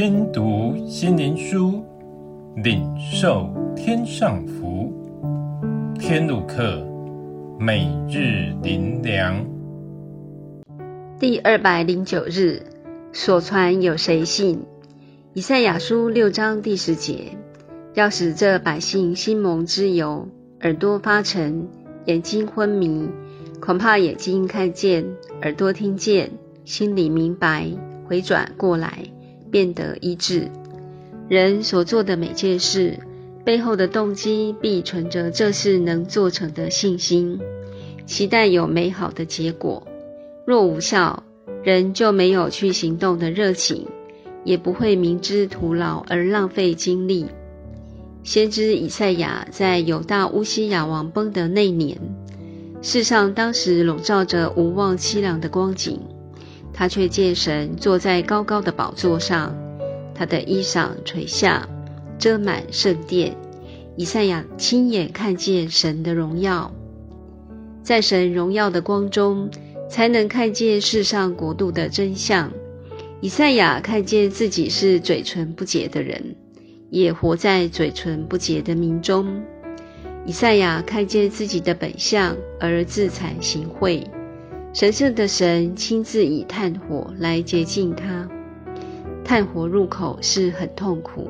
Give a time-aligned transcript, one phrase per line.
[0.00, 1.84] 听读心灵书，
[2.54, 4.92] 领受天上福。
[5.98, 6.86] 天路客，
[7.58, 9.44] 每日灵粮。
[11.18, 12.62] 第二百零九日，
[13.12, 14.62] 所传有谁信？
[15.34, 17.36] 以赛亚书六章第十节，
[17.94, 20.28] 要使这百姓心蒙脂油，
[20.60, 21.66] 耳朵发沉，
[22.04, 23.08] 眼睛昏迷，
[23.60, 25.04] 恐怕眼睛看见，
[25.42, 26.30] 耳朵听见，
[26.64, 27.66] 心里明白，
[28.06, 29.02] 回转过来，
[29.50, 30.50] 变得一致。
[31.28, 32.98] 人所做的每件事，
[33.44, 37.38] 背后的动机必存着这事能做成的信心，
[38.06, 39.86] 期待有美好的结果。
[40.46, 41.22] 若无效，
[41.62, 43.86] 人就没有去行动的热情，
[44.44, 47.26] 也不会明知徒劳而浪费精力。
[48.24, 51.98] 先知以赛亚在犹大乌西雅王崩的那年，
[52.80, 56.00] 世上当时笼罩着无望凄凉的光景。
[56.78, 59.52] 他却见神坐在高高的宝座上，
[60.14, 61.68] 他的衣裳垂下，
[62.20, 63.36] 遮满圣殿。
[63.96, 66.72] 以赛亚亲眼看见神的荣耀，
[67.82, 69.50] 在神荣耀的光中，
[69.90, 72.52] 才能看见世上国度的真相。
[73.20, 76.36] 以赛亚看见自己是嘴唇不洁的人，
[76.90, 79.42] 也活在嘴唇不洁的民中。
[80.24, 84.04] 以赛亚看见自己的本相，而自惭形秽。
[84.74, 88.28] 神圣的神亲自以炭火来洁净他，
[89.24, 91.28] 炭火入口是很痛苦，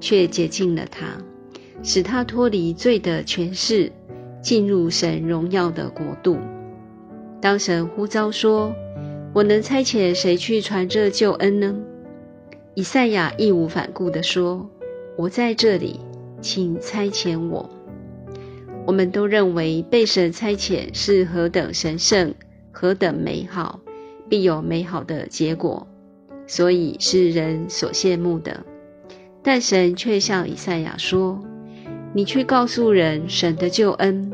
[0.00, 1.06] 却洁净了他，
[1.82, 3.92] 使他脱离罪的权势，
[4.42, 6.36] 进入神荣耀的国度。
[7.40, 8.74] 当神呼召说
[9.32, 11.76] ：“我能差遣谁去传这救恩呢？”
[12.74, 14.68] 以赛亚义无反顾地说
[15.16, 16.00] ：“我在这里，
[16.40, 17.70] 请差遣我。”
[18.84, 22.34] 我们都认为被神差遣是何等神圣。
[22.72, 23.80] 何等美好，
[24.28, 25.86] 必有美好的结果，
[26.46, 28.64] 所以是人所羡慕的。
[29.42, 31.42] 但神却向以赛亚说
[32.14, 34.32] ：“你去告诉人神的救恩，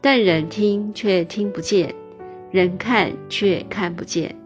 [0.00, 1.94] 但人听却听不见，
[2.50, 4.36] 人看却看不见，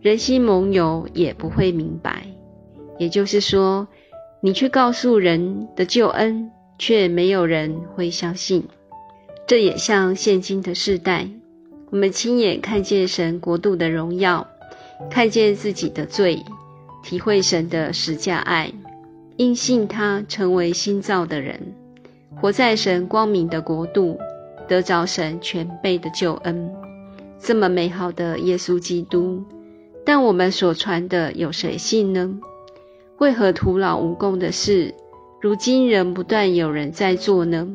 [0.00, 2.26] 人心蒙油也不会明白。
[2.98, 3.88] 也就是说，
[4.40, 8.68] 你去告诉人的救恩，却没有人会相信。
[9.46, 11.28] 这也像现今的世代。”
[11.96, 14.48] 我们亲眼看见神国度的荣耀，
[15.08, 16.44] 看见自己的罪，
[17.02, 18.70] 体会神的十架爱，
[19.38, 21.72] 因信他成为新造的人，
[22.38, 24.18] 活在神光明的国度，
[24.68, 26.70] 得着神全备的救恩。
[27.38, 29.42] 这么美好的耶稣基督，
[30.04, 32.38] 但我们所传的有谁信呢？
[33.16, 34.94] 为何徒劳无功的事，
[35.40, 37.66] 如今仍不断有人在做呢？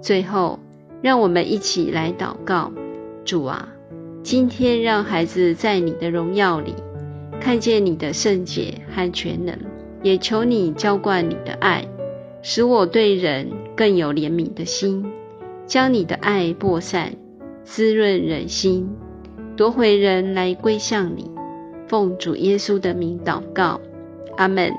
[0.00, 0.60] 最后。
[1.02, 2.72] 让我们一起来祷告，
[3.26, 3.68] 主啊，
[4.22, 6.72] 今天让孩子在你的荣耀里
[7.40, 9.58] 看见你的圣洁和全能，
[10.04, 11.84] 也求你浇灌你的爱，
[12.40, 15.04] 使我对人更有怜悯的心，
[15.66, 17.14] 将你的爱播散，
[17.64, 18.88] 滋润人心，
[19.56, 21.28] 夺回人来归向你。
[21.88, 23.80] 奉主耶稣的名祷告，
[24.36, 24.72] 阿门。